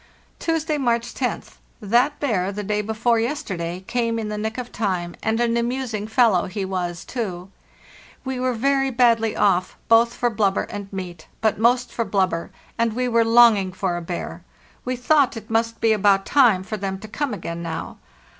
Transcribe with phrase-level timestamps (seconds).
[0.39, 1.57] "Tuesday, March 1oth.
[1.79, 6.07] That bear the day before yesterday came in the nick of time, and an amusing
[6.07, 7.51] fellow he was, too.
[8.25, 12.93] We were very badly off both for blubber and meat, but most for blubber, and
[12.93, 14.43] we were longing for a bear;
[14.85, 17.99] we thought it must be about time for them to come again now.